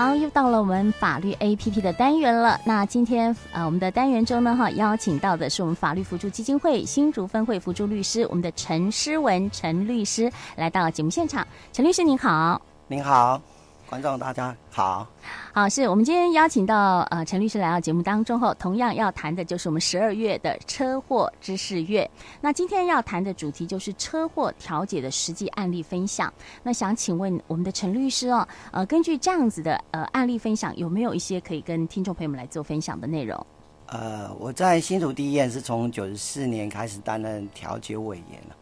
[0.00, 2.58] 好，又到了我们法律 APP 的单元了。
[2.64, 11.46] 那今天呃，我们的单元中呢，哈，邀请到的是我们法律辅助基金会新竹分会辅助律师，我们的陈诗文陈律师来到节目现场。
[11.70, 13.42] 陈律师您好，您好。
[13.90, 15.04] 观众大家好，
[15.52, 22.08] 好，是我们今天邀请到呃陈律师来到节目当中后，同样要谈的就是我们十二月的车祸知识月。
[22.40, 26.32] 那今天要谈的主题就是车祸调解的实际案例分享。
[26.62, 33.44] 那想请问我们的陈律师哦，呃，根据这样子的呃案例分享，有没有一些可以跟听众朋友们来做分享的内容？
[33.86, 38.54] 呃，我在新竹地院是从九十四年开始担任调解委员了，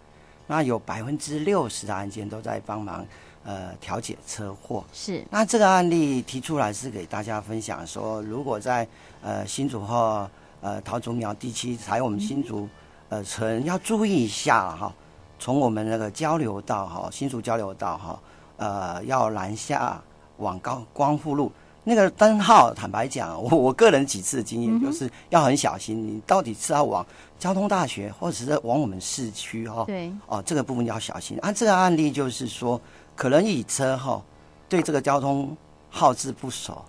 [0.46, 3.04] 那有百分之六十的案件都在帮忙。
[3.44, 5.24] 呃，调解车祸是。
[5.30, 8.86] 那这个案例提出来是给大家分享说，如果在
[9.22, 10.30] 呃新竹或
[10.60, 12.68] 呃桃竹苗地区，还有我们新竹
[13.08, 14.92] 呃城要注意一下哈。
[15.38, 18.20] 从我们那个交流道哈，新竹交流道哈，
[18.58, 19.98] 呃，要南下
[20.38, 21.50] 往高光复路
[21.84, 27.06] 那个灯号，坦白讲，我 我个人几次的经验就是要很小心，你到底是要往
[27.38, 29.84] 交通大学，或者是往我们市区哈？
[29.86, 30.12] 对。
[30.26, 31.38] 哦，这个部分要小心。
[31.40, 32.78] 啊，这个案例就是说。
[33.18, 34.22] 可能乙车哈
[34.68, 35.56] 对这个交通
[35.90, 36.80] 号志不熟，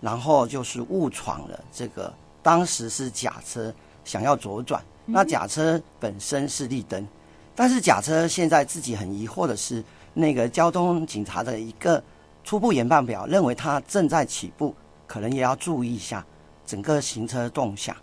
[0.00, 2.10] 然后就是误闯了这个，
[2.42, 3.70] 当时是甲车
[4.02, 7.06] 想要左转，那甲车本身是绿灯，
[7.54, 12.02] 但是甲车现在自己很疑惑的是，那个交通警察的一个
[12.42, 14.74] 初步研判表认为他正在起步，
[15.06, 16.24] 可能也要注意一下
[16.64, 17.94] 整个行车动向。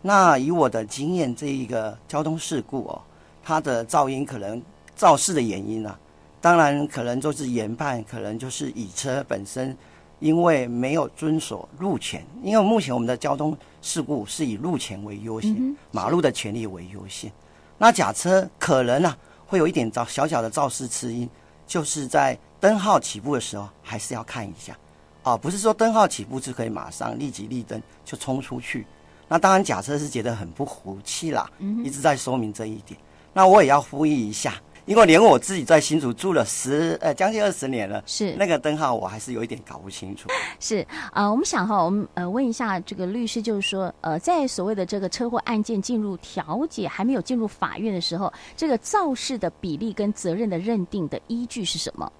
[0.00, 3.02] 那以我的经验，这一个交通事故哦，
[3.44, 4.62] 它的噪音可能
[4.96, 5.98] 肇事的原因啊。
[6.46, 9.76] 当然，可能就是研判，可能就是乙车本身，
[10.20, 12.24] 因为没有遵守路权。
[12.40, 17.32] 因为目前我们的交通事故是以路权为优先，嗯、马路的权利为优先。
[17.76, 21.28] 那甲车可能啊会有一点造小小的肇事次因，
[21.66, 24.78] 就是在灯号起步的时候，还是要看一下。
[25.24, 28.86] 啊，不是说灯号起步就可以马上立即立灯就冲出去。
[29.26, 31.50] 那当然，甲车是觉得很不服气啦，
[31.82, 32.96] 一直在说明这一点。
[33.32, 34.54] 那我也要呼吁一下。
[34.86, 40.28] 因为连我自己在新竹住了十呃将近二十年了，是那个灯号我还是有一点搞不清楚。
[40.60, 40.76] 是
[41.10, 52.10] 啊、呃，我们想哈，我们呃问一下这个律师，就是说呃，在所谓的这个车祸案件进入调解还没有进入法院的时候，这个肇事的比例跟责任的认定的依据是什么？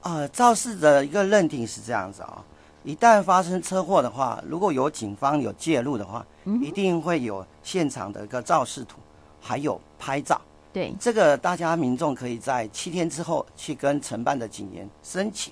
[0.00, 2.44] 呃，肇事的一个认定是这样子啊、哦，
[2.82, 8.96] 一旦发生车祸的话，如果有警方有介入的话，嗯、一定会有现场的一个肇事图，
[9.38, 10.40] 还有拍照。
[10.76, 15.50] 对，这个大家民众可以在七天之后去跟承办的警员申请，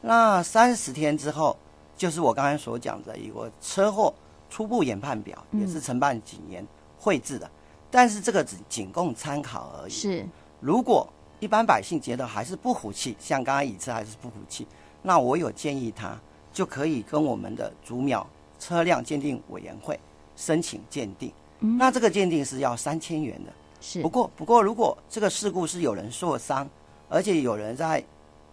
[0.00, 1.56] 那三十天之后，
[1.96, 4.12] 就是我刚才所讲的一个车祸
[4.50, 6.66] 初步研判表，也是承办警员
[6.98, 7.50] 绘制的，嗯、
[7.88, 9.92] 但是这个只仅供参考而已。
[9.92, 10.26] 是，
[10.58, 11.08] 如果
[11.38, 14.66] 一般百姓觉得还是不服气，像刚才乙车还是不服气，
[15.02, 16.18] 那我有建议他
[16.52, 18.26] 就可以跟我们的竹苗
[18.58, 19.96] 车辆鉴定委员会
[20.34, 23.52] 申请鉴定，嗯、那这个鉴定是要三千元的。
[23.80, 26.68] 是，不过不过，如果这个事故是有人受伤，
[27.08, 28.04] 而且有人在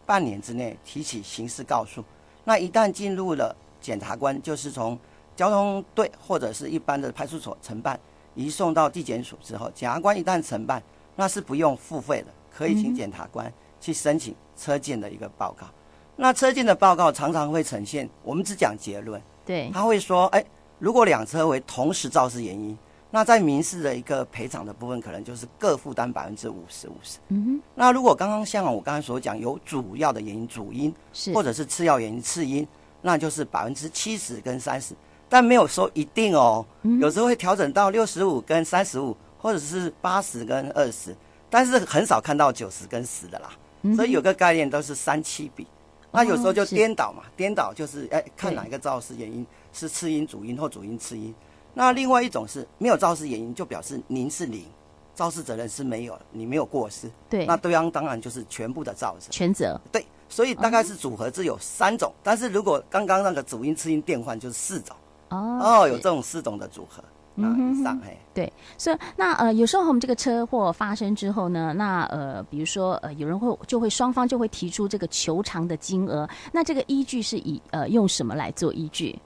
[0.05, 2.03] 半年之内提起刑事告诉，
[2.43, 4.97] 那一旦进入了检察官，就是从
[5.35, 7.99] 交通队或者是一般的派出所承办，
[8.35, 10.81] 移送到地检署之后，检察官一旦承办，
[11.15, 15.65] 那是不用付费的，可以请检察官去申请车检的一个报告。
[15.65, 15.73] 嗯、
[16.17, 20.45] 那车检的报告常常会呈现，我们只讲结论，对，他会说，哎，
[20.77, 22.77] 如果两车为同时肇事原因。
[23.15, 27.17] 那在民事的一个赔偿的部分，可能就是各负担百分之五十五十。
[27.29, 27.61] 嗯哼。
[27.73, 32.67] 那如果刚刚像我刚才所讲，有主要的原因主因，是或者是次要原因次因，
[33.01, 34.93] 那就是百分之七十跟三十，
[35.29, 36.65] 但没有说一定哦。
[36.81, 36.99] 嗯。
[36.99, 41.15] 有时候会调整到六十五跟三十五，或者是八十跟二十，
[41.49, 43.49] 但是很少看到九十跟十的啦。
[43.83, 43.95] 嗯。
[43.95, 45.65] 所以有个概念都是三七比。
[46.11, 51.33] 那有时候就颠倒嘛，颠倒就是哎，看哪一个肇事原因是次因主因或主因次因。
[51.75, 54.65] 那另外一种是没有肇事原因，就表示您是零，
[55.13, 57.11] 肇事责任是没有，你没有过失。
[57.29, 59.27] 对，那对方当然就是全部的肇事。
[59.29, 59.79] 全责。
[59.91, 64.95] 对，所以大概是组合只有三种，嗯、但是如果刚刚那个主因次因变换就是四种。
[65.29, 65.59] 哦。
[65.61, 67.03] 哦，有这种四种的组合。
[67.35, 67.77] 嗯。
[67.77, 68.17] 以上嘿。
[68.33, 79.17] 对，所以那呃有时候我们这个车祸发生之后呢，那呃比如说呃有人会就会双方就会提出这个求偿的金额，那这个依据是以呃用什么来做依据？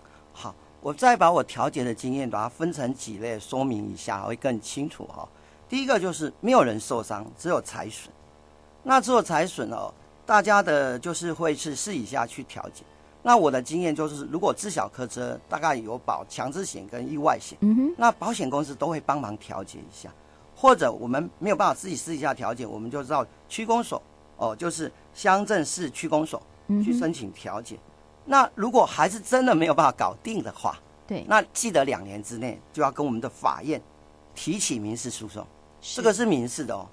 [0.81, 5.27] 我再把我调解的经验把它分成几类说明一下，会更清楚哈。
[5.67, 8.13] 第一个就是没有人受伤，只有财损。
[8.81, 9.93] 那只有财损哦，
[10.25, 12.83] 大家的就是会是试一下去调解。
[13.21, 20.09] 那我的经验就是，如果自小客车大概有保强制险跟意外险，嗯哼，那保险公司都会帮忙调解一下。
[20.55, 24.01] 或者我们没有办法自己私底下调解，我们就到区公所
[24.37, 26.41] 哦，就是乡镇市区公所
[26.83, 27.77] 去申请调解。
[28.31, 30.77] 那如果还是真的没有办法搞定的话，
[31.07, 33.81] 对，那记得两年之内就要跟我们的法院
[34.35, 35.43] 提起民事诉讼，
[35.81, 36.87] 这个是民事的哦。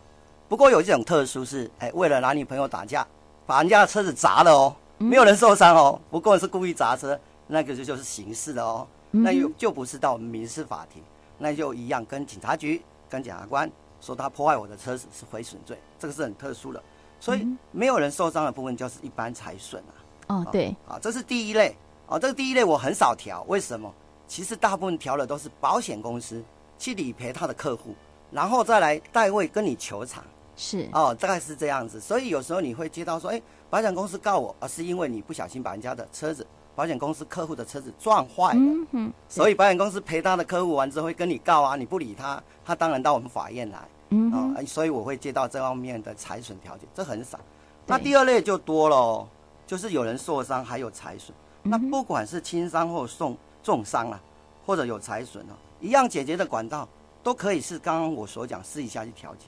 [0.48, 3.06] 不过有一种特殊是，哎，为了男女朋友打架，
[3.44, 11.02] 把人家的车子砸了哦，没有人受伤哦，不过是故意砸车，那个就就是刑事的哦，那又就不是到我们民事法庭，
[11.36, 12.80] 那就一样跟警察局
[13.10, 16.82] 跟检察官说他破坏我的车子是毁损罪，这个是很特殊的。
[17.20, 20.05] 所以没有人受伤的部分就是一般财损啊。
[20.28, 21.76] 哦，对，啊，这是第一类。
[22.08, 23.92] 哦，这个第一类我很少调，为什么？
[24.28, 26.42] 其实大部分调的都是保险公司
[26.78, 27.94] 去理赔他的客户，
[28.30, 30.22] 然后再来代位跟你求偿。
[30.56, 30.88] 是。
[30.92, 32.00] 哦，大概是这样子。
[32.00, 38.60] 所以有时候你会接到说，哎，保险公司告我，而是因为你不小心把人家的车子，保险公司客户的车子撞坏了。
[38.60, 39.12] 嗯哼。
[39.28, 43.78] 所以保险公司赔他的客户完之后会跟你告啊，你不理他，他当然到我们法院来。
[44.10, 44.32] 嗯。
[44.32, 47.38] 啊，所以我会接到这方面的财损调解，这很少。
[47.86, 49.28] 那第二类就多了哦，
[49.66, 51.36] 就是有人受伤还有财损。
[51.62, 54.20] 那不管是轻伤或重重伤啊，
[54.64, 56.88] 或者有财损啊，一样解决的管道
[57.22, 59.46] 都可以是刚刚我所讲，试一下去调解。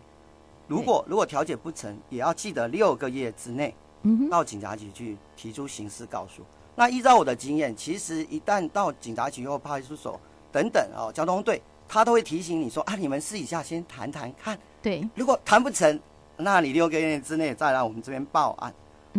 [0.66, 3.74] 如果如果调解不成，也要记得六个月之内，
[4.30, 6.42] 到警察局去提出刑事告诉。
[6.74, 10.20] 那依照我的经验，其实一旦到警察局或派出所
[10.50, 14.58] 等等哦，交通队他都会提醒你说啊，你们私底下先谈谈看。
[14.82, 15.98] 对，如果谈不成。
[16.40, 18.72] 那你六个月之内再来我们这边报案，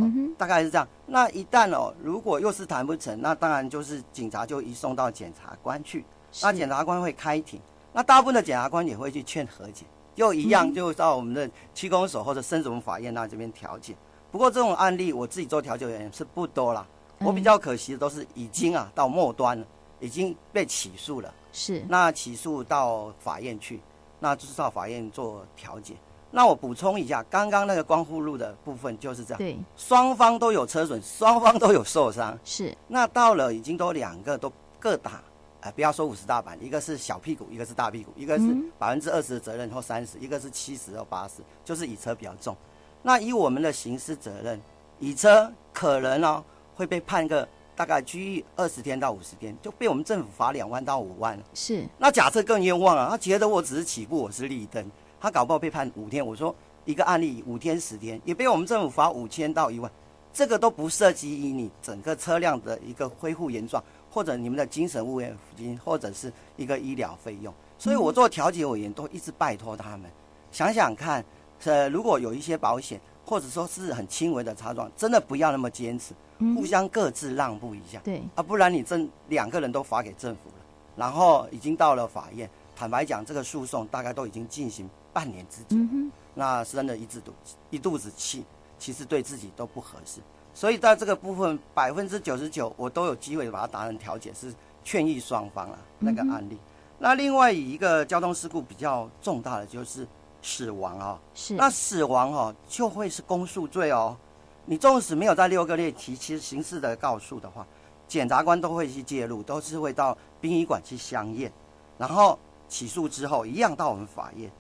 [0.04, 0.88] 嗯哼，大概是这样。
[1.06, 6.06] 那一旦哦，如果又是谈不成，那当然就是警察就移送到检察官去，
[6.42, 7.60] 那检察官会开庭，
[7.94, 9.86] 那大部分的检察官也会去劝和解，
[10.16, 13.96] 又一样就到我们的区公所或者甚至我们法院那这边调解。
[14.32, 16.86] 不过这种案例我自己做调解员是不多啦，
[17.20, 19.66] 我比较可惜的都是已经啊到末端了，
[20.00, 21.84] 已经被起诉了，是。
[21.90, 23.82] 那起诉到法院去，
[24.20, 25.96] 那就是到法院做调解。
[26.32, 32.76] 那我补充一下，刚刚那个光复路的部分就是这样，对，双方都有车损，双方都有受伤， 是。
[32.88, 35.14] 那到了已经都两个都各打，
[35.62, 42.56] 哎、呃，不要说五十大板，一个是小屁股，一个是大屁股，一个是百分之二十的责任或三十，一个是七十或八十，就是乙车比较重。
[43.02, 44.62] 那以我们的刑事责任，
[45.00, 46.44] 乙车可能哦
[46.76, 51.40] 会被判个大概拘役二十天到五十天，就被我们政府罚两万到五万。
[51.54, 51.88] 是。
[51.98, 54.86] 那假设更冤枉啊，他觉得我只是起步，我是绿灯。
[55.20, 56.56] 他搞不好被判五天，我说
[56.86, 59.92] 一个案例五天十天，也被我们政府罚五千到一万，
[60.34, 67.54] 这个都不涉及于你整个车辆的一个恢复原状，或者你们的精神物业金，或者是一个医疗费用。
[67.78, 70.10] 所以我做调解委员都一直拜托他们，
[70.52, 71.24] 想想看，
[71.66, 76.14] 呃，如果有一些保险，或者说是很轻微的擦撞，真的不要那么坚持，
[76.56, 80.56] 互相各自让步一下，对，啊，不然你真两个人都罚给政府了，
[80.96, 84.90] 然后已经到了法院，坦白讲，这个诉讼大概都已经进行。
[85.14, 88.46] 半年之久，嗯、那生了一肚子一肚子气，
[88.78, 90.22] 其实对自己都不合适。
[90.54, 94.54] 所以在这个部分，百分之九十九我都有机会把它达成调解，是
[94.84, 96.56] 劝喻双方啊那个案例。
[96.56, 96.60] 嗯、
[97.00, 100.08] 那另外一个交通事故比较重大的就是
[100.42, 104.18] 死亡啊、哦，是那死亡哦就会是公诉罪哦。
[104.66, 107.66] 你纵使没有在六个月提起刑事的告诉的话，
[108.08, 111.52] 检察官都会去介入，都是会到殡仪馆去相验，
[111.98, 114.52] 然后起诉之后一样到我们法院。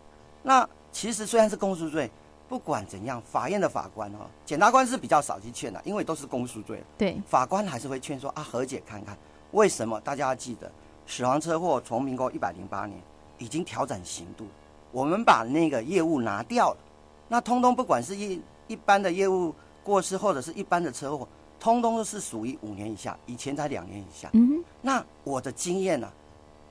[0.49, 2.09] 那其实虽然是公诉罪，
[2.47, 6.83] 不管怎样，法院的法官哈、哦，检察官是比较少去劝的，因为都是公诉罪。
[6.97, 9.15] 对，法官还是会劝说啊，和解看看。
[9.51, 10.01] 为什么？
[10.01, 10.71] 大家要记得，
[11.05, 12.99] 死亡车祸从民国一百零八年
[13.37, 14.47] 已经调整刑度，
[14.91, 16.77] 我们把那个业务拿掉了，
[17.27, 19.53] 那通通不管是一一般的业务
[19.83, 21.27] 过失或者是一般的车祸，
[21.59, 24.27] 通通都是属于五年以下，以前才两年以下。
[24.33, 26.13] 嗯，那我的经验呢、啊？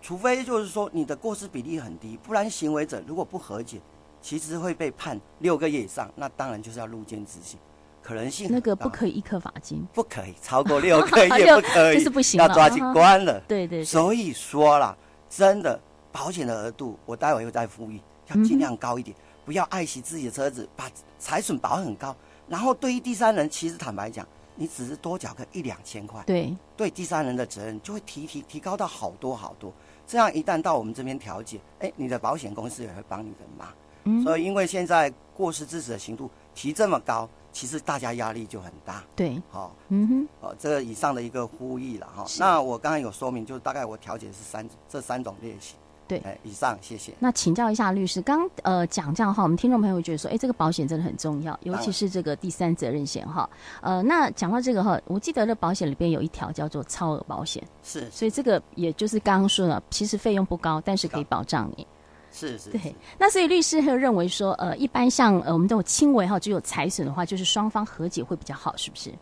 [0.01, 3.81] 除非就是说你的过失比例很低，不然行为者如果不和解，
[4.23, 7.59] 其实会被判六个月以上，那当然就是要入监执行，
[8.03, 13.41] 可能性那个不可以一颗罚金，不可以超过六个月 不可以，就是不行，要抓紧关了。
[13.49, 14.97] 对，对对，所以说啦，
[15.29, 15.81] 真的
[16.13, 22.15] 保险的额度，我待会又再呼吁，要尽量高一点，嗯、不要爱惜自己的车子，把财损保很高，
[22.49, 24.27] 然后对于第三人，其实坦白讲。
[24.61, 29.73] 你只是多缴个一两千块，对对，第三人的责任就会提提提高到好多好多。
[30.09, 33.69] 这样一旦到我们这边调解，哎，你的保险公司也会帮你的忙。
[34.05, 39.05] 嗯，所以因为现在过失致死的刑度提这么高，其实大家压力就很大。
[39.15, 42.25] 对，好、哦，嗯哼，哦，这个以上的一个呼吁了哈。
[42.39, 45.77] 那我刚才有说明，就是大概我调解是三这三种类型。
[46.09, 47.13] 对，以上谢谢。
[47.19, 53.49] 那请教一下律师，刚呃讲这样的话，我们听众朋友会觉得说，哎，这个保险真的很重要，尤其是这个第三责任险哈。
[53.83, 61.87] 呃，那讲到这个哈，我记得这保险里边有一条叫做超额保险，是，所以这个也就是刚刚说的，其实费用不高，但是可以保障你。
[62.31, 62.95] 是是，对。
[63.19, 69.13] 那所以律师还有认为说，呃，一般像呃我们这种轻微哈，只有财损的话，就是双方和解会比较好，是不是？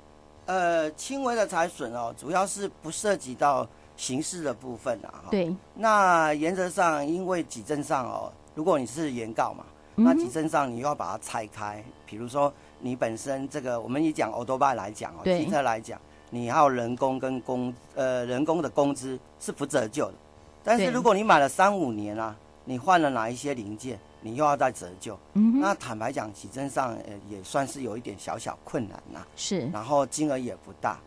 [0.46, 5.24] 呃，轻微的财损哦，主要是不涉及到刑事的部分啊。
[5.30, 5.54] 对。
[5.74, 9.64] 那原则上，因为举证上哦，如果你是原告嘛，
[9.96, 11.82] 嗯、那举证上你又要把它拆开。
[12.04, 16.00] 比如说，你本身这个，我们以讲欧多拜来讲哦，汽车来讲，
[16.30, 20.14] 你还有人工跟工呃人工的工资是不折旧的。
[20.62, 23.98] 但是如果你买了三五年啊，你换了哪一些零件？
[24.22, 29.24] 你又要再折旧，嗯，那坦白讲，举证上呃也算是有一点小小困难呐。
[29.36, 31.00] 是，然后金额也不大，好，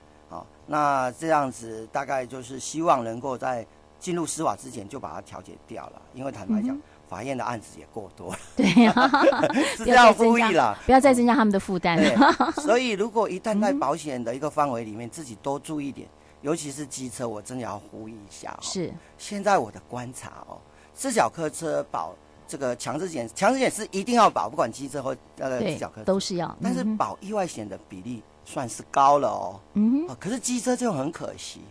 [0.72, 3.66] 那这样子大概就是希望能够在
[4.00, 8.40] 进入司法之前就把它调解掉了，因为坦白讲，法院的案子也过多了。
[8.56, 8.94] 对呀，
[9.76, 12.34] 是这样呼吁了，不要再增加他们的负担了。
[12.62, 16.08] 所以，如果一旦在保险的一个范围里面自己多注意点，
[16.42, 18.52] 尤其是机车，我真的要呼吁一下。
[18.52, 20.58] 哦是，现在我的观察哦，
[20.94, 22.14] 自小客车保。
[22.52, 26.48] 这个强制险，强制险是一定要保，不管机车或呃小客车都是要。
[26.48, 29.60] 嗯、但是保意外险的比例算是高了哦。
[29.75, 31.62] 嗯、哦、可是机车就很可惜，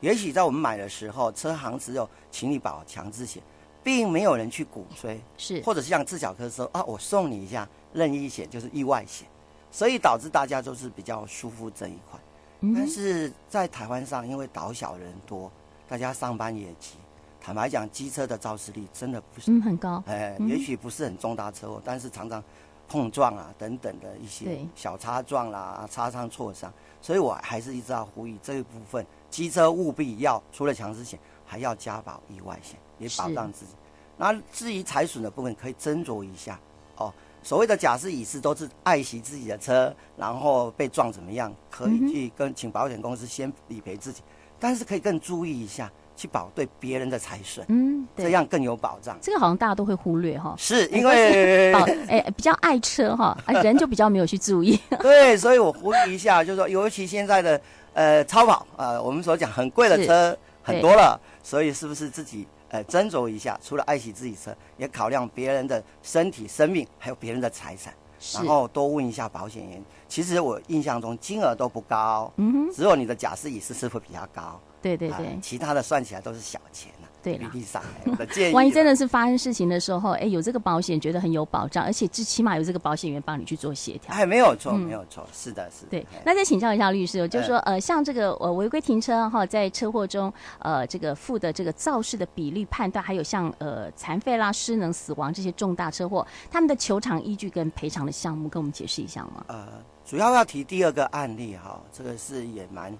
[0.00, 3.42] 也许在我们买的时候，车行只有请你保强制险，
[3.82, 5.62] 并没有人去鼓吹，是。
[5.62, 9.26] 或者是像自小科说啊，我送你一下任意险，就是意外险，
[9.70, 12.20] 所以导致大家都是比较舒服这一块。
[12.60, 15.50] 嗯、但是在台湾上，因为岛小人多，
[15.88, 16.96] 大家上班也急。
[17.40, 22.42] 坦白讲，机车的肇事率真的不是、嗯、很高，哎，也许不是很重大车祸，嗯、但是常常
[22.88, 33.72] 碰撞啊等等的一些小擦撞啦、擦伤挫伤，所以我还是一直要呼吁这一部分，机车务必要除了强制险，还要加保意外险，也保障自己。
[34.16, 36.58] 那至于财损的部分，可以斟酌一下
[36.96, 37.12] 哦。
[37.42, 45.92] 所谓的假释乙式都是爱惜自己的车，然后被撞怎么样，可以去跟请保险公司先理赔自己，嗯、但是可以更注意一下。
[46.16, 49.16] 去保对别人的财损，嗯，这样更有保障。
[49.20, 54.80] 这个好像大家都会忽略哈，是因为保哎比较爱车哈， 人就比较没有去注意。
[55.00, 57.60] 对，所以我呼吁一下，就是说，尤其现在的
[57.92, 67.92] 呃超跑呃，我们所讲很贵的车很多了，所以是不是自己呃斟酌一下，除了爱惜自己车，也考量别人的身体、生命，还有别人的财产，
[68.34, 69.82] 然后多问一下保险员。
[70.08, 74.58] 其实我印象中金额都不高，嗯哼，只有你的假释乙式是会比较高。
[74.86, 77.14] 对对对、啊，其他的算起来都是小钱呐、啊。
[77.26, 84.14] 对了，比例上，我的建议，万一真的是发生事情的时候，哎，有这个保险，觉得很有保障，而且最起码有这个保险员帮你去做协调。
[84.14, 85.88] 哎，没有错，没有错，是的，是的。
[85.90, 99.44] 对，那再请教一下律师，就是说，呃，像这个呃违规停车哈，在车祸中，呃，这个负的这个肇事的比例判断，还有像呃残废啦、失能、死亡这些重大车祸，他们的求偿依据跟赔偿的项目，跟我们解释一下吗？
[99.48, 99.66] 呃，
[100.04, 102.96] 主要要提第二个案例哈，这个是也蛮。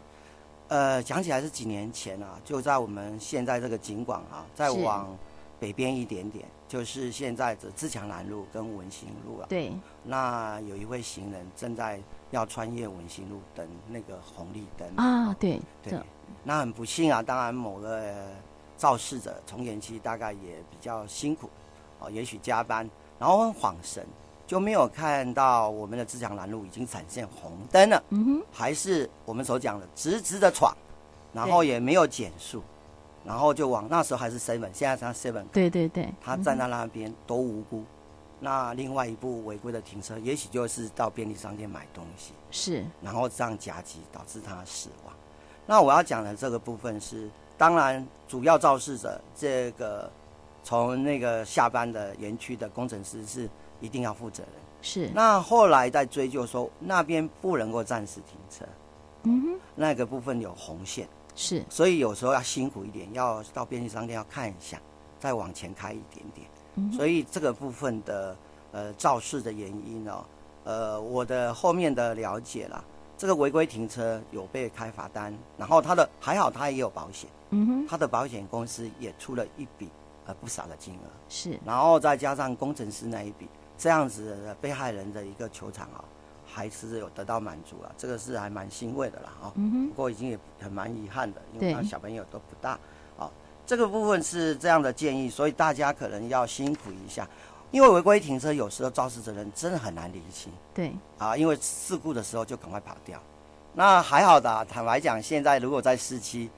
[0.68, 5.16] 呃，讲起来是几年前啊，就在我们现在这个景广啊，再往
[5.60, 9.46] 北边一点点，是就是现在的自强南路跟文心路啊。
[9.48, 9.72] 对。
[10.02, 15.98] 那有一位行人正在要穿越文心路等那个红绿灯啊，对对。
[16.42, 18.28] 那很不幸啊，当然某个
[18.76, 21.48] 肇事者从前期大概也比较辛苦，
[22.00, 24.04] 哦，也许加班，然后很恍神。
[24.46, 30.72] 就没有看到我们的自强南路已经闪现红灯了，嗯哼，还是我们所讲的直直的闯，
[31.32, 32.62] 然后也没有减速，
[33.24, 37.82] 然后就往那时候还是 seven，现在像 seven，对对对，他站在那边多无辜，
[38.38, 45.12] 那另外一部违规的停车，也许就是到便利商店买东西，是，然后这样夹击导致他死亡。
[45.66, 50.08] 那我要讲的这个部分是，当然主要肇事者这个
[50.62, 53.50] 从那个下班的园区的工程师是。
[53.80, 54.52] 一定要负责任。
[54.82, 55.10] 是。
[55.14, 58.64] 那后来在追究说，那边不能够暂时停车。
[59.24, 59.60] 嗯哼。
[59.74, 61.08] 那个部分有红线。
[61.34, 61.64] 是。
[61.68, 64.80] 所以有时候要辛苦一点，要到便利商店要看一下，
[65.18, 66.46] 再往前开一点点。
[66.76, 66.92] 嗯。
[66.92, 68.36] 所以这个部分的
[68.72, 70.24] 呃肇事的原因呢、哦，
[70.64, 72.84] 呃，我的后面的了解啦，
[73.18, 77.28] 这个违规停车有被开罚单，然后他的还好他也有保险。
[77.50, 77.86] 嗯哼。
[77.88, 79.88] 他的保险公司也出了一笔
[80.26, 81.08] 呃不少的金额。
[81.28, 81.58] 是。
[81.64, 83.48] 然后再加上工程师那一笔。
[83.78, 86.04] 这样子的被害人的一个求偿啊，
[86.46, 89.52] 还是有得到满足了，这个是还蛮欣慰的啦啊。
[89.56, 89.88] 嗯哼。
[89.88, 92.78] 不过已经也很蛮遗憾的，因为他小朋友都不大。
[93.18, 93.30] 啊，
[93.66, 97.28] 这个部分是这样的建议，所以大家可能要辛苦一下，
[97.70, 100.50] 因为违规停车有时候肇事责任真的很难厘清。
[100.72, 100.92] 对。
[101.18, 103.20] 啊，因为事故的时候就赶快跑掉。
[103.74, 106.48] 那还好的，坦白讲，现在如果在市区，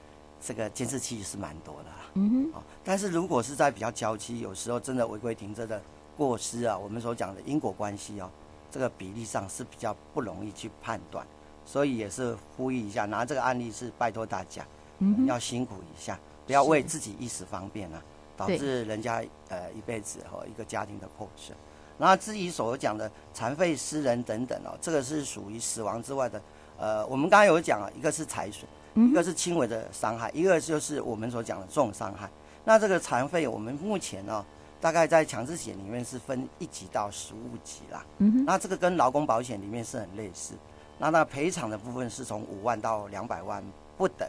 [0.41, 1.89] 这个监视器是蛮多的。
[2.13, 2.57] 嗯哼。
[2.57, 5.81] 啊，但是如果是在比较郊区，有时候真的违规停车的。
[6.19, 8.29] 过失啊，我们所讲的因果关系哦，
[8.69, 11.25] 这个比例上是比较不容易去判断，
[11.65, 14.65] 所以也是呼吁一下，拿这个案例是拜托大家，
[14.97, 18.03] 嗯，要辛苦一下，不要为自己一时方便啊，
[18.35, 21.57] 导致人家呃一辈子和一个家庭的破损。
[21.97, 26.41] 那至于所讲的残废、失人等等哦，这个是属于死亡之外的
[26.77, 32.29] 呃，我们刚刚有讲啊，一个是财损，嗯、一个是轻微的伤害，一个就是我们所讲的重伤害。
[32.63, 34.45] 那这个残废，我们目前呢、哦，
[34.81, 38.05] 大概在强制险里面是分一级到十五级啦。
[38.19, 38.45] 嗯哼。
[38.45, 40.53] 那这个跟劳工保险里面是很类似。
[40.97, 43.63] 那那赔偿的部分是从五万到两百万
[43.97, 44.27] 不等。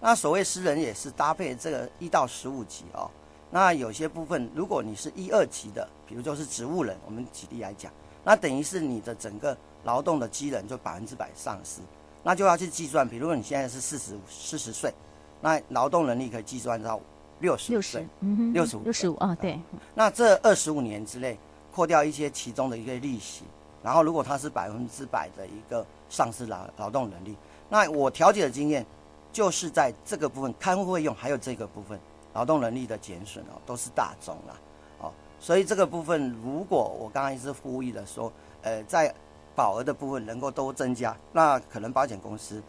[0.00, 3.10] 那所谓私人也是搭配这个一到十五级哦。
[3.50, 7.92] 那有些部分，如果你是一二级的，比如说是植物人，我们举例来讲，
[8.22, 11.80] 那等于是你的整个劳动的机能就百分之百丧失，
[12.22, 13.08] 那就要去计算。
[13.08, 14.94] 比如说你现在是四十四十岁，
[15.40, 17.00] 那劳动能力可以计算到
[17.40, 19.58] 六十六十，嗯哼，六十五，六十五啊，对。
[19.94, 21.38] 那这二十五年之内，
[21.74, 23.44] 扣掉一些其中的一个利息，
[23.82, 27.36] 然后如果他是百分之百的一个丧失劳劳动能力，
[27.68, 28.84] 那我调解的经验
[29.32, 31.98] 就是在这个部分看护费用还有这个部分
[32.34, 34.54] 劳动能力的减损哦，都是大宗啦，
[35.00, 38.32] 哦，所以这个部分如果我刚刚一直呼吁的说，
[38.62, 39.12] 呃，在
[39.54, 42.62] 保额的部分能够都增加，那可能保险公司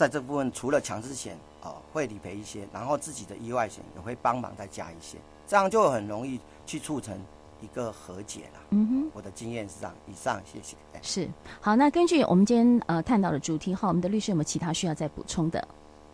[0.00, 7.20] 在这部分除了强制险啊、哦、会理赔一些，然后自己的意外险也会帮忙再加一些，这样就很容易去促成
[7.60, 8.60] 一个和解了。
[8.70, 9.94] 嗯哼，我的经验是这样。
[10.06, 10.74] 以上，谢谢。
[11.02, 11.28] 是，
[11.60, 15.68] 好，那根据我们今天呃探讨的主题哈，我们的律师有没有其他需要再补充的？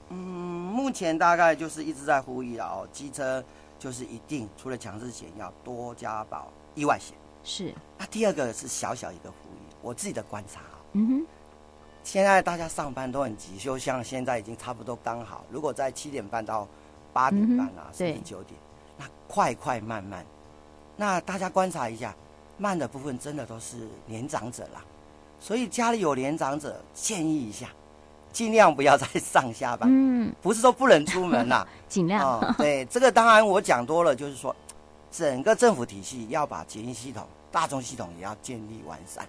[0.08, 3.44] 嗯，目前大概就是一直在呼吁了哦，机车
[3.78, 7.16] 就是一定除了强制险要多加保意外险。
[7.44, 7.72] 是。
[7.96, 10.62] 那第二个是小小一个呼吁，我自己的观察。
[10.94, 11.26] 嗯哼。
[12.06, 15.44] 现在大家上班都很急，就像现在已经差不多刚好。
[15.50, 16.64] 如果在七点半到
[17.12, 18.56] 八点半啊，甚至九点，
[18.96, 20.24] 那快快慢慢。
[20.96, 22.14] 那大家观察一下，
[22.58, 24.84] 慢的部分真的都是年长者啦。
[25.40, 27.70] 所以家里有年长者，建议一下，
[28.32, 29.88] 尽量不要再上下班。
[29.92, 32.24] 嗯，不是说不能出门啦， 尽量。
[32.24, 34.54] 哦，对，这个当然我讲多了，就是说，
[35.10, 39.26] 整个政府体系要把捷运系统、大众系统也要建立完善。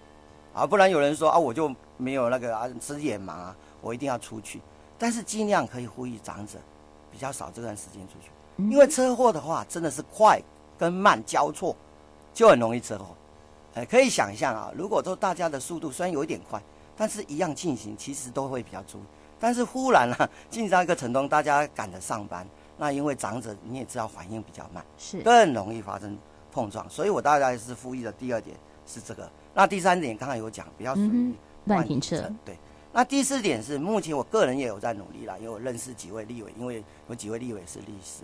[0.54, 4.62] 啊，不然有人说啊，我就没有那个啊，自己也忙啊，我一定要出去。
[4.98, 6.58] 但是尽量可以呼吁长者
[7.12, 8.32] 比较少这段时间出去，
[8.72, 10.42] 因为车祸的话真的是快
[10.78, 11.76] 跟慢交错，
[12.34, 13.06] 就很容易车祸。
[13.76, 16.60] 呃，可以想象啊，如果说大家的速度虽然有一点快，
[16.96, 19.04] 但是一样进行，其实都会比较注意。
[19.40, 26.18] 但是忽然啊， 进到一个城中，大家赶着上班，那因为长者你也知道反应比较慢，是更容易发生
[26.52, 26.90] 碰撞。
[26.90, 29.30] 所以我大概是呼吁的第二点是这个。
[29.54, 31.34] 那第三点，刚才有讲，比较属于
[31.68, 32.32] 乱停车。
[32.44, 32.58] 对，
[32.92, 38.24] 那第四点是，目前我个人也有在努力啦，因为我认识几位立委，因为有几位立委是律师，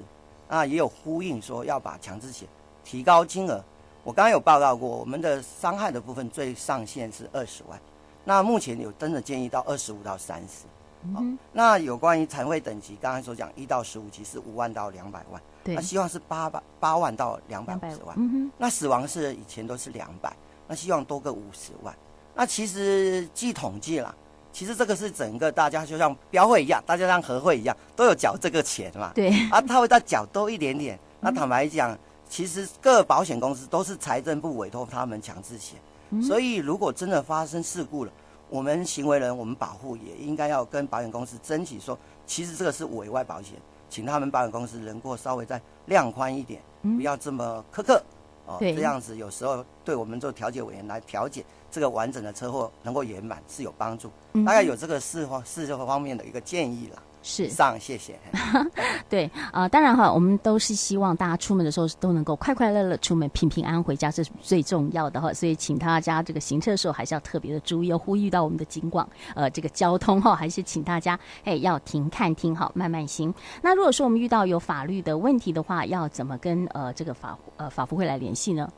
[0.49, 2.47] 那，也有呼应说要把强制险
[2.83, 3.63] 提高金额。
[4.03, 7.79] 我刚刚有报告过，我们的伤害的部分最上限是二十万，
[8.25, 10.65] 那目前有真的建议到二十五到三十。
[11.03, 11.37] 嗯。
[11.51, 18.51] 那有关于残废等级，刚才所讲一到十五级是五万到两百万，对，那希望是八百八万到两百五十万。
[18.57, 20.35] 那死亡是以前都是两百。
[20.65, 21.93] 那希望多个五十万，
[22.35, 24.13] 那其实据统计啦，
[24.51, 29.11] 其实这个是整个大家就像标会一样，大家像和会一样，都有缴这个钱嘛。
[29.13, 29.29] 对。
[29.49, 30.99] 啊，他会再缴多一点点。
[31.21, 35.79] 那坦白讲，其实各保险公司都是财政部委托他们强制险，
[36.21, 38.11] 所以如果真的发生事故了，
[38.49, 43.53] 我们行为人我们保护也应该要跟保险公司争取说，其实这个是委外保险，
[43.89, 48.03] 请他们保险公司能够稍微再量宽一点，不要这么苛刻。
[48.45, 54.11] 哦，这样子有时候对我们做调解委员来调解这个完整的车祸能够圆满是有帮助，
[54.45, 57.01] 大概有这个四方四个方面的一个建议了。
[57.25, 58.19] 是，上谢谢。
[59.09, 65.33] 对啊、呃，当然哈，我们都是希望大家出门的时候都能够快快乐乐出门，平平安安回家，这是最重要的哈。
[65.33, 73.33] 所以请大家这个行车的时候还是要特别的注意，要呼吁到我们的警广呃这个交通哈，还是请大家哎要停看听好，慢慢行。
[73.61, 78.69] 那如果说我们遇到有法律的问题的话，要怎么跟呃这个法呃法服会来联系呢？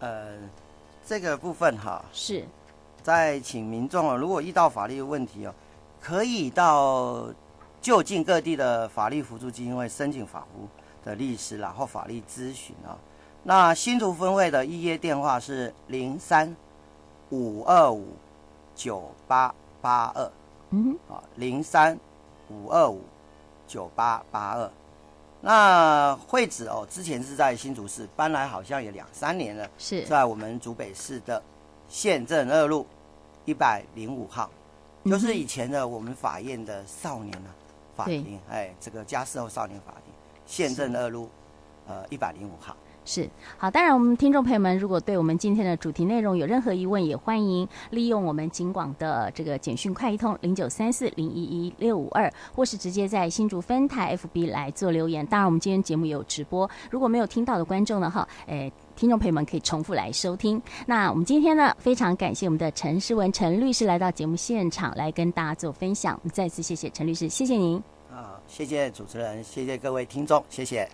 [0.00, 0.34] 呃，
[1.08, 2.44] 这个部分哈是
[3.02, 5.54] 在请民众啊，如果遇到法律问题哦，
[5.98, 7.26] 可以到。
[7.80, 10.66] 就近各地的法律辅助基金会申请法务
[11.04, 12.98] 的律师，然后法律咨询啊。
[13.44, 16.54] 那新竹分会的预约电话是零三
[17.30, 18.04] 五二五
[18.74, 20.30] 九八八二，
[20.70, 21.96] 嗯，啊，零三
[22.50, 23.00] 五二五
[23.68, 24.70] 九八八二。
[25.40, 31.42] 那惠子哦，之前是在新竹市，搬来好像也两三年了，是在我们竹北市的
[31.88, 32.86] 县政二路
[33.44, 34.50] 一百零五号，
[35.04, 37.54] 就是以前的我们法院的少年啊。
[37.96, 40.14] 法庭，哎，这个家事后少年法庭，
[40.46, 41.28] 县政二路，
[41.88, 42.76] 呃，一百零五号。
[43.08, 55.24] 是好，当然我们听众朋友们，如果对我们今天的主题内容有任何疑问，也欢迎利用我们警广的这个简讯快一通零九三四零一一六五二，或是直接在新竹分台 FB 来做留言。
[55.24, 58.70] 当然，我们今天节目也有直播，如果没有听到的观众呢，哈，哎。
[58.98, 60.60] 听众朋友们可以重复来收听。
[60.84, 66.18] 那我们今天呢，非常感谢我们的陈诗文陈律师来到节目现场来跟大家做分享。
[66.24, 67.80] 我们再次谢谢陈律师，谢谢您。
[68.10, 70.88] 啊，谢谢主持人，谢谢各位听众，谢谢。